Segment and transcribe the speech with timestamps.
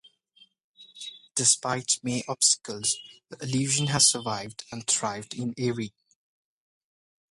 [1.35, 2.97] Despite may obstacles,
[3.29, 5.93] the Illusion has survived and thrived in Erie.